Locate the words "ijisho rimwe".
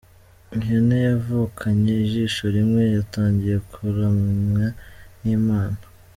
2.03-2.83